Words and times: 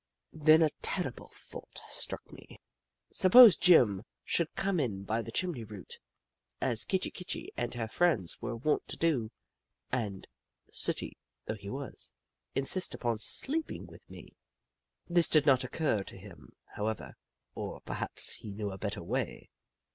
Then 0.33 0.63
a 0.63 0.71
terrible 0.81 1.29
thought 1.31 1.79
struck 1.87 2.31
me— 2.31 2.59
suppose 3.21 3.55
Jim 3.55 4.01
should 4.23 4.55
come 4.55 4.79
in 4.79 5.03
by 5.03 5.21
the 5.21 5.31
chimney 5.31 5.63
route, 5.63 5.99
as 6.59 6.85
Kitchi 6.85 7.11
Kitchi 7.11 7.51
and 7.55 7.75
her 7.75 7.87
friends 7.87 8.41
were 8.41 8.55
wont 8.55 8.87
to 8.87 8.97
do, 8.97 9.29
and, 9.91 10.27
sooty 10.73 11.17
though 11.45 11.53
he 11.53 11.69
was, 11.69 12.13
insist 12.55 12.95
upon 12.95 13.19
sleeping 13.19 13.85
with 13.85 14.09
me! 14.09 14.33
This 15.07 15.29
did 15.29 15.45
not 15.45 15.63
occur 15.63 16.01
to 16.05 16.17
him, 16.17 16.53
however, 16.73 17.15
or 17.53 17.79
per 17.81 17.93
haps 17.93 18.31
he 18.31 18.51
knew 18.53 18.71
a 18.71 18.79
better 18.79 19.03
way. 19.03 19.51